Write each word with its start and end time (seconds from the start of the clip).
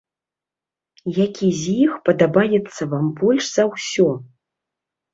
Які 1.25 1.51
з 1.59 1.77
іх 1.85 1.91
падабаецца 2.11 2.91
вам 2.97 3.05
больш 3.23 3.55
за 3.55 3.71
ўсё? 3.73 4.11